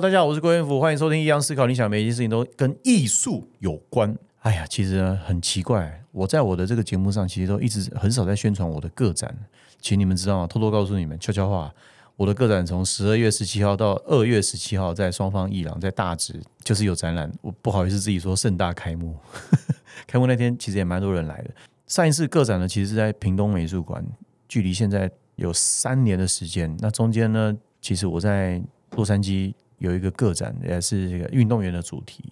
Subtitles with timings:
[0.00, 1.64] 大家好，我是郭元福，欢迎收听《易阳思考》。
[1.66, 4.14] 你想每一件事情都跟艺术有关。
[4.40, 9.34] 哎呀，其实很奇怪，我在我的这个节目上，其实都一直很少在宣传我的个展。
[9.80, 10.46] 其实你们知道吗？
[10.46, 11.72] 偷偷告诉你们，悄悄话，
[12.14, 17.32] 我的个展从十二月十七号到二月十七号，在双方艺廊，在大直就是有展览。
[17.40, 19.16] 我不好意思自己说盛大开幕，
[20.06, 21.50] 开幕那天其实也蛮多人来的。
[21.86, 24.04] 上一次个展呢，其实是在屏东美术馆，
[24.46, 26.76] 距离现在有三年的时间。
[26.80, 28.60] 那中间呢，其实我在
[28.90, 29.54] 洛杉矶。
[29.78, 32.24] 有一个个展，也是这个运动员的主题。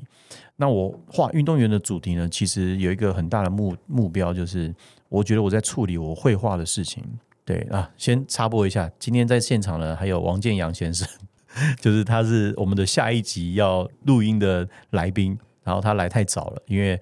[0.56, 4.72] 那我画运动员的主题呢，其实有一个很大的目目标，就是
[5.08, 7.04] 我觉得我在处理我绘画的事情。
[7.44, 11.06] 对啊，先插播一下，今天在现场呢，还有王建阳先生，
[11.80, 16.98] 就是他是我们的下一集要录音的来宾，然后他来太早了，因为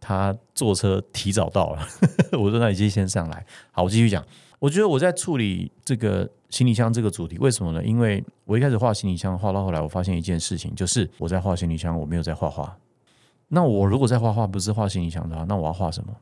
[0.00, 1.86] 他坐车提早到了。
[2.32, 4.24] 我说那你先上来，好，我继续讲。
[4.64, 6.28] 我觉得我在处理这个。
[6.50, 7.82] 行李箱这个主题为什么呢？
[7.82, 12.78] 因为我一开始画行李箱，画到后来，我发现一件事情，就是我在画行李箱，我没有在画画。
[13.48, 16.14] 那我如果在画画，不是画行李箱的话，那我要画什么？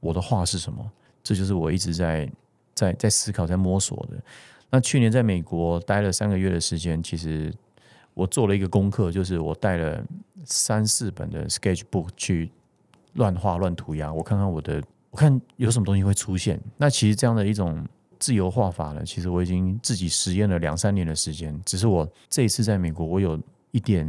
[0.00, 0.90] 我的画是什么？
[1.22, 2.28] 这就是我一直在
[2.74, 4.20] 在在思考、在摸索的。
[4.70, 7.54] 那去年在美国待了三个月的时间，其实
[8.12, 10.04] 我做了一个功课，就是我带了
[10.44, 12.50] 三四本的 sketchbook 去
[13.12, 14.82] 乱画、乱涂鸦，我看看我的，
[15.16, 16.60] 我看有什么东西会出现。
[16.76, 17.82] 那其实这样的一种。
[18.18, 19.04] 自由画法呢？
[19.04, 21.54] 其实我已经自己实验了两三年的时间。
[21.66, 23.38] 只是我这一次在美国，我有
[23.72, 24.08] 一点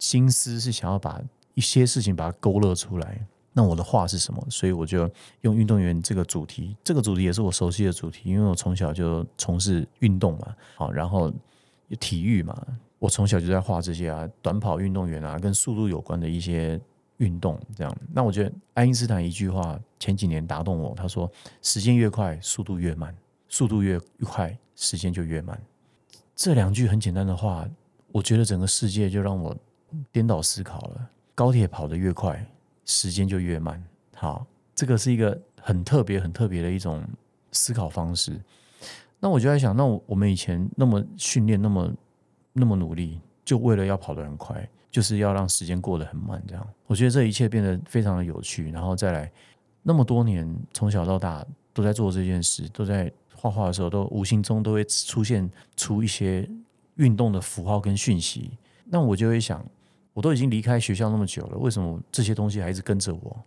[0.00, 1.22] 心思是想要把
[1.54, 3.24] 一些事情把它勾勒出来。
[3.52, 4.44] 那我的画是什么？
[4.50, 5.08] 所以我就
[5.42, 10.52] 用运动员这个主题，这个主题也是我熟悉的主题，因为我从小就从事运动嘛。
[10.74, 11.32] 好，然后
[12.00, 12.66] 体育嘛，
[12.98, 16.80] 我从小就在画这些啊，短跑运动员啊，跟速度有关的一些
[17.18, 17.60] 运动。
[17.76, 21.30] 这样，那我觉得爱因斯坦一句话前几年打动我，他说
[21.62, 23.14] ：“时间越快，速度越慢。”
[23.48, 25.58] 速度越快，时间就越慢。
[26.34, 27.66] 这两句很简单的话，
[28.10, 29.56] 我觉得整个世界就让我
[30.10, 31.10] 颠倒思考了。
[31.32, 32.44] 高铁跑得越快，
[32.84, 33.82] 时间就越慢。
[34.16, 34.44] 好，
[34.74, 37.02] 这个是一个很特别、很特别的一种
[37.52, 38.38] 思考方式。
[39.20, 41.92] 那我就在想，那我们以前那么训练，那么
[42.52, 46.42] 那么努力，就为了要跑得很快，就是要让时间过得很慢。
[46.48, 48.70] 这样，我觉得这一切变得非常的有趣。
[48.70, 49.30] 然后再来，
[49.82, 53.12] 那么多年从小到大都在做这件事，都在。
[53.38, 56.48] 画画的时候，都无形中都会出现出一些
[56.94, 58.50] 运动的符号跟讯息。
[58.86, 59.62] 那我就会想，
[60.14, 63.44] 我都已经离开学校那么久了，为什么这些东西还是跟着我？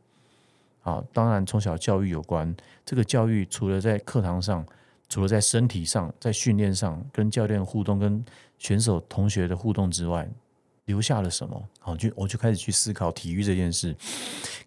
[0.83, 2.55] 啊，当然从小教育有关。
[2.85, 4.63] 这个教育除了在课堂上，
[5.09, 8.23] 除了在身体上，在训练上跟教练互动、跟
[8.59, 10.29] 选手同学的互动之外，
[10.89, 11.69] 留下了什么？
[11.77, 13.95] 好，就我就开始去思考体育这件事，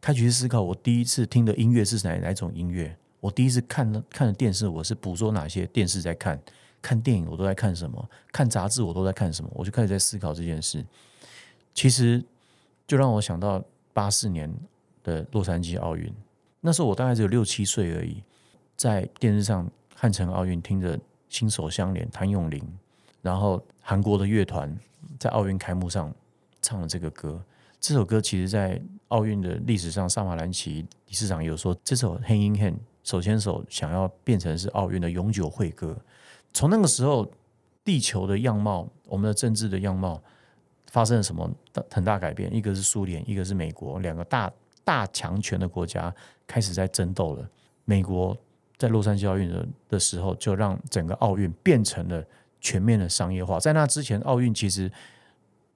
[0.00, 2.96] 开始去思考我第一次听的音乐是哪哪种音乐。
[3.18, 6.40] 我第一次看了看了电视，我是捕捉哪些电视在看？
[6.80, 8.08] 看电影我都在看什么？
[8.30, 9.50] 看杂志我都在看什么？
[9.52, 10.84] 我就开始在思考这件事。
[11.74, 12.22] 其实
[12.86, 13.60] 就让我想到
[13.92, 14.48] 八四年
[15.02, 16.12] 的洛杉矶奥运，
[16.60, 18.22] 那时候我大概只有六七岁而已，
[18.76, 20.96] 在电视上汉城奥运听着
[21.28, 22.62] 新手相连谭咏麟，
[23.22, 24.76] 然后韩国的乐团
[25.18, 26.14] 在奥运开幕上
[26.60, 27.42] 唱了这个歌。
[27.80, 28.78] 这首歌其实，在
[29.08, 32.72] 奥运的历史上，萨马兰奇理事长有说，这首《Hand in Hand》。
[33.04, 35.96] 手牵手，想要变成是奥运的永久会歌。
[36.52, 37.28] 从那个时候，
[37.84, 40.22] 地球的样貌，我们的政治的样貌
[40.86, 41.50] 发生了什么
[41.90, 42.54] 很大改变？
[42.54, 44.52] 一个是苏联，一个是美国，两个大
[44.84, 46.14] 大强权的国家
[46.46, 47.44] 开始在争斗了。
[47.84, 48.38] 美国
[48.78, 52.24] 在洛杉矶奥运的的时候，就让整个奥运变成了
[52.62, 53.60] 全面的商业化。
[53.60, 54.90] 在那之前，奥运其实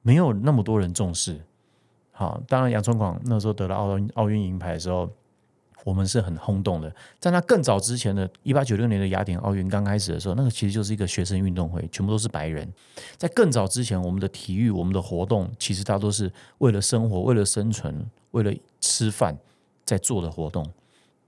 [0.01, 1.39] 没有那么多人重视。
[2.13, 5.07] 好，当然杨春广那时候得了奥运奥运银牌的时候。
[5.85, 12.69] 我们是很轰动的，在那更早之前的一八九六年的雅典奥运刚开始的时候，那个其实就是一个学生运动会，全部都是白人。
[13.17, 16.29] 在更早之前，我们的体育、我们的活动，其实大多是
[16.59, 19.39] 为了生活、为了生存、为了吃饭
[19.85, 20.69] 在做的活动。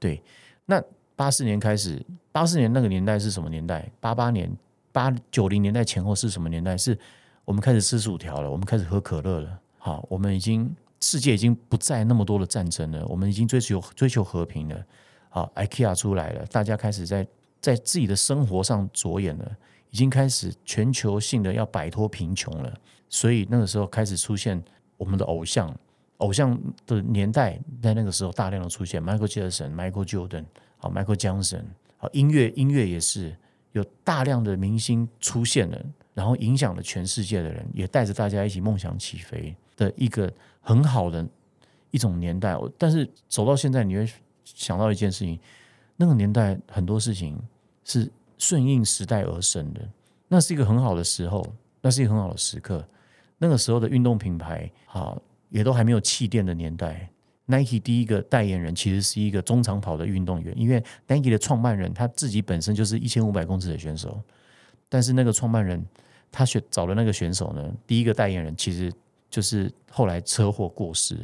[0.01, 0.21] 对，
[0.67, 0.83] 那
[1.15, 3.89] 八四年开始，八四年那个年代是什么年代？
[4.01, 4.51] 八八年、
[4.99, 6.77] 八九零年代前后是什么年代？
[6.77, 6.99] 是
[7.45, 9.61] 我们开始吃薯条了，我们开始喝可乐了。
[9.79, 10.75] 好，我们已经。
[11.01, 14.85] 世界已经不再那么多的战争了，我们已经追求追求和平了。
[15.29, 17.25] 好，IKEA 出来了，大家开始在
[17.61, 19.49] 在自己的生活上着眼了，
[19.91, 22.75] 已经开始全球性的要摆脱贫穷了。
[23.09, 24.61] 所以那个时候开始出现
[24.97, 25.73] 我们的偶像，
[26.17, 30.47] 偶像的年代在那个时候大量的出现，Michael Jackson、Michael Jordan、
[30.79, 31.63] 好 Michael Johnson，
[31.97, 33.37] 好音乐音乐也是
[33.73, 35.85] 有大量的明星出现了，
[36.15, 40.33] 然后影响了全世界的人，也带着大家一起梦想起飞的一个。
[40.61, 41.27] 很好的
[41.91, 44.07] 一种年代，但是走到现在，你会
[44.45, 45.41] 想到一件事情：
[45.97, 47.41] 那个年代很多事情
[47.85, 49.81] 是顺应时代而生的，
[50.27, 51.43] 那是一个很好的时候，
[51.81, 52.87] 那是一个很好的时刻。
[53.39, 57.09] 那个时候的运动品牌，好也都还没有气垫的年代。
[57.51, 64.21] Nike 第一个代言人其实是一个中长跑的运动员，因为 Nike 的创办人他自己本身就是一千五百公尺的选手，
[64.89, 65.83] 但是那个创办人
[66.31, 68.93] 他选找的那个选手呢，第一个代言人其实
[69.31, 71.17] 就是后来车祸过世。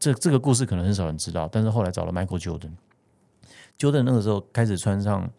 [0.00, 5.30] 这这个故事可能很少人知道，但是后来找了 Michael Jordan，Jordan 那个时候开始穿上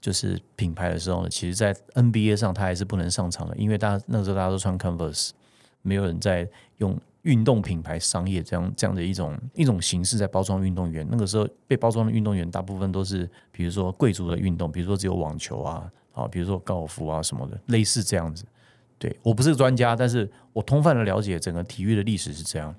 [0.00, 5.30] 就是品牌的时候呢，其实在 NBA 上他还是不能上场的，因为大家那个时候大家都穿 Converse，
[5.82, 6.48] 没有人在
[6.78, 6.98] 用。
[7.22, 18.44] 运动品牌商业这样这样的一种一种形式在包装运动员，那个时候被包装的运动员大部分都是比如说贵族的运动，比如说只有网球啊，啊，比如说高尔夫啊什么的，类似这样子。
[18.98, 22.74] 对我不是专家，但是我通泛的了解整个体育的历史是这样。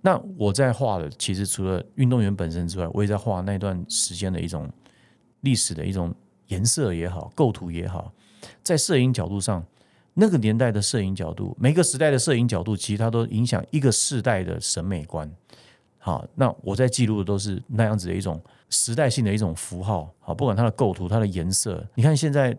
[0.00, 4.68] 那我在画的其实除了运动员本身之外，我也在画那段时间的一种
[5.42, 6.12] 历史的一种
[6.46, 8.12] 颜色也好，构图也好，
[8.64, 9.64] 在摄影角度上。
[10.20, 15.30] 那个年代的摄影角度，每个时代的摄影角度，其实它都影响一个世代的审美观。
[15.96, 20.12] 好，那我在记录的都是那样子的一种时代性的一种符号。
[20.18, 22.56] 好，不管它的构图、它的颜色，你看现在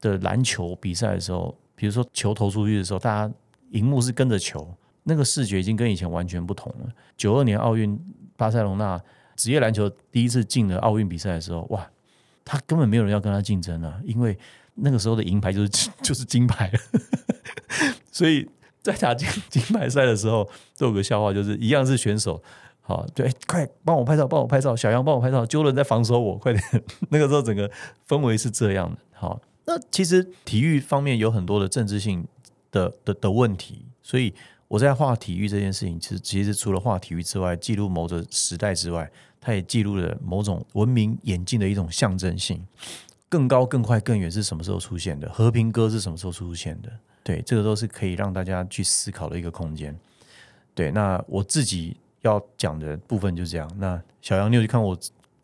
[0.00, 3.34] 的篮球比赛的时候，比如说球投出去的时候，大家
[3.70, 4.72] 荧幕是跟着球，
[5.02, 6.88] 那个视觉已经跟以前完全不同了。
[7.16, 7.98] 九二年奥运
[8.36, 9.02] 巴塞隆纳
[9.34, 11.84] 职业篮球第一次进了奥运比赛的时候，哇，
[12.44, 14.38] 他根本没有人要跟他竞争啊，因为。
[14.84, 15.68] 那个时候的银牌就是
[16.02, 16.80] 就是金牌了，
[18.10, 18.48] 所以
[18.82, 22.42] 在打金金牌赛的时候，都有个笑话，就是一样是选手，
[22.80, 26.62] 好，对，快帮我拍照，帮我拍照，小杨帮我拍照，揪人在防守我，快点。
[27.10, 27.70] 那个时候整个
[28.08, 32.26] 氛围是这样的，好，那其实体育方面有很多的政治性
[32.72, 34.34] 的的的问题，所以
[34.66, 39.08] 我在画体育这件事情，其实其实除了画体育之外，记录某个时代之外，
[39.40, 42.66] 它也记录了某种文明演进的一种象征性。
[43.32, 45.26] 更高、更快、更远是什么时候出现的？
[45.32, 46.92] 和平歌是什么时候出现的？
[47.24, 49.98] 对，这个都是可以让大家去思考的一个空间。
[50.74, 53.70] 对，那我自己要讲的部分就这样。
[53.78, 54.94] 那小杨，你有去看我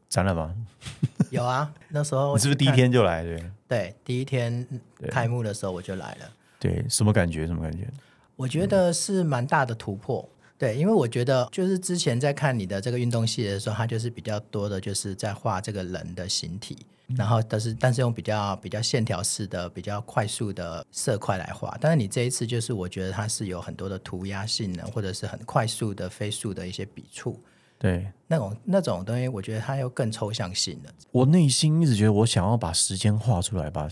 [0.06, 0.55] 展览吗？
[1.31, 3.23] 有啊，那时候 你是不是第一天就来？
[3.23, 4.69] 对，对，第一天
[5.08, 6.31] 开幕的时候我就来了。
[6.58, 7.46] 对，什么感觉？
[7.46, 7.88] 什么感觉？
[8.37, 10.29] 我觉得是蛮大的突破。
[10.58, 16.76] 对，因为我觉得就是之前在看你的这个运动系列的时候，它就是比较多的就是在画这个人的形体。
[17.17, 21.75] 然后，但是但是用比较比较线条式的、比较快速的色块来画。
[21.81, 27.41] 但是你这一次就是，我觉得它是有很多的涂鸦性能，或者是很快速的、飞速的一些笔触。
[27.79, 30.93] 对，那种那种东西，我觉得它又更抽象性的。
[31.11, 33.89] 我内心一直觉得，我想要把时间画出来，把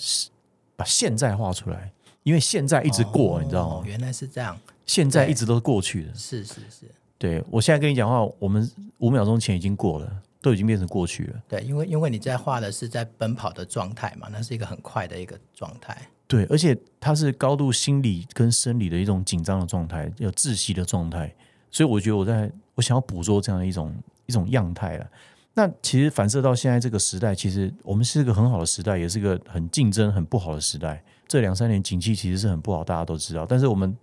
[0.77, 1.91] 把现在画出来，
[2.23, 3.85] 因为现在一直过，你知道吗？
[3.87, 6.15] 原来是这样，现在一直都是过去的。
[6.15, 6.87] 是是是，
[7.17, 10.23] 对我现在跟你讲话，我们五秒钟前已经过了。
[10.47, 11.43] 都已经变成过去了。
[11.49, 16.09] 对，因为因为你在画的是在奔跑的状态嘛，那是一个很快的一个状态。
[16.29, 21.35] 对，而且它是高度心理跟生理的一种紧张的状态，有窒息的状态。
[21.69, 23.93] 所以我觉得我在我想要捕捉这样的一种
[24.27, 25.07] 一种样态了。
[25.55, 31.03] 那其实反射到现在这个时代，其实我们是一个很好的时代，也是一个很竞争很不好的时代。
[31.27, 33.45] 这两三年景气其实是很不好，大家都知道。
[33.45, 33.97] 但是我们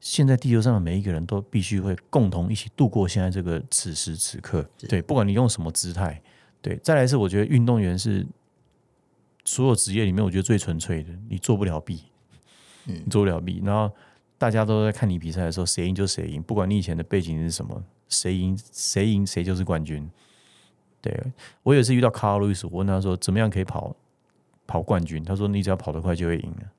[0.00, 6.22] 现在地球上的每一个人都必须会共同一起度过现在这个此时此刻，对，不管你用什么姿态，
[6.62, 6.76] 对。
[6.76, 8.24] 再来是我觉得运动员是
[9.44, 12.04] 所有职业里面我觉得最纯粹的，你做不了弊，
[12.86, 13.60] 嗯，做不了弊。
[13.64, 13.90] 然后
[14.38, 20.08] 大家都在看你比赛的时候，谁赢就谁赢，不管你以前的背景是什么，谁赢谁赢谁就是冠军。
[21.00, 21.16] 对
[21.62, 23.96] 我有一次遇到卡尔路易斯，我问他说怎么样可以跑
[24.66, 26.72] 跑冠军，他说你只要跑得快就会赢了。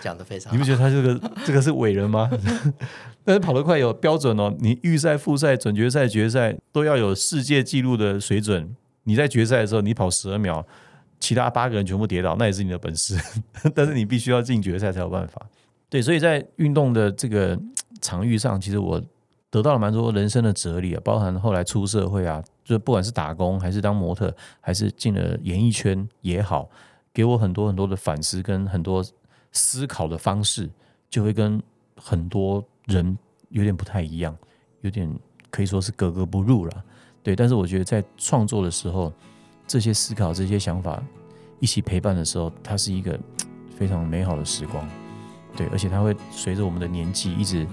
[0.04, 2.30] 讲的非常，你不觉得他这个这个是伟人吗？
[3.24, 8.76] 但是跑得快有标准哦，你预赛、复赛、准决赛、决赛都要有世界纪录的水准。
[9.06, 10.66] 你在决赛的时候，你跑十二秒，
[11.22, 13.18] 其他八个人全部跌倒，那也是你的本事。
[13.74, 15.42] 但是你必须要进决赛才有办法。
[15.90, 17.58] 对，所以在运动的这个
[18.02, 19.02] 场域上，其实我
[19.50, 26.70] 得到了蛮多人生的哲理啊，包含后来出社会啊，就不管是打工还是当模特，还是进了演艺圈也好，
[27.14, 29.02] 给我很多很多的反思跟很多。
[29.54, 30.70] 思考的方式
[31.10, 31.62] 就会跟
[31.96, 33.18] 很多人
[33.50, 34.36] 有点不太一样，
[34.82, 35.10] 有点
[35.50, 36.84] 可以说是格格不入了。
[37.22, 39.14] 对，但是我觉得在创作的时候，
[39.66, 41.02] 这些思考、这些想法
[41.60, 43.18] 一起陪伴的时候，它是一个
[43.78, 44.86] 非常美好的时光。
[45.56, 47.66] 对，而且它会随着我们的年纪一直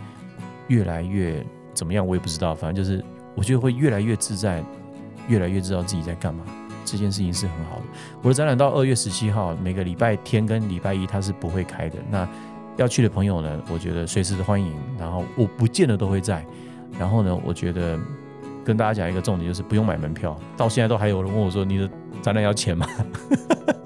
[0.68, 1.44] 越来越
[1.74, 2.54] 怎么样，我也不知道。
[2.54, 3.02] 反正就是
[3.34, 4.62] 我觉得会越来越自在，
[5.28, 6.44] 越来越知道自己在干嘛。
[6.84, 7.82] 这件事情是很好的。
[8.22, 11.98] 我的展览到二月十七号，每个礼拜天跟礼拜一它是不会开的。
[12.10, 12.28] 那
[12.76, 14.72] 要去的朋友呢，我觉得随时欢迎。
[14.98, 16.44] 然后我不见得都会在。
[16.98, 17.98] 然后呢，我觉得
[18.64, 20.38] 跟大家讲一个重点，就是不用买门票。
[20.56, 21.88] 到现在都还有人问我说：“你的
[22.20, 22.86] 展览要钱吗？”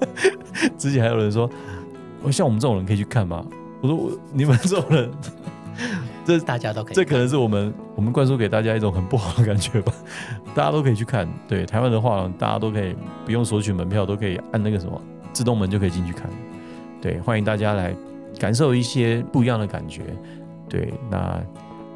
[0.77, 1.49] 之前还有人说
[2.23, 3.45] ：“我像我们这种人可以去看吗？”
[3.81, 5.11] 我说我你们这种人，
[6.25, 6.95] 这大家都可以。
[6.95, 9.93] 这可能是我们我们灌输给大家一种很不好的感觉吧。
[10.55, 12.95] 大家都可以去看，对台湾的画廊，大家都可以
[13.25, 14.99] 不用索取门票，都可以按那个什么
[15.33, 16.29] 自动门就可以进去看。
[17.01, 17.93] 对，欢迎大家来
[18.39, 20.01] 感受一些不一样的感觉。
[20.69, 21.39] 对，那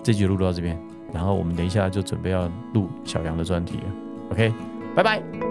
[0.04, 0.78] 这集录到这边，
[1.14, 3.84] 然后我们等一下就准备要录小杨的专题了。
[4.32, 4.54] OK，
[4.94, 5.49] 拜拜。